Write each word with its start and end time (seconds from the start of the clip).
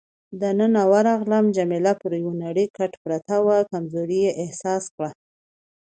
دننه 0.41 0.81
ورغلم، 0.91 1.45
جميله 1.57 1.93
پر 2.01 2.11
یو 2.21 2.31
نرۍ 2.41 2.65
کټ 2.77 2.91
پرته 3.03 3.35
وه، 3.45 3.57
کمزوري 3.71 4.19
یې 4.25 4.31
احساس 4.43 4.83
کړه. 4.95 5.09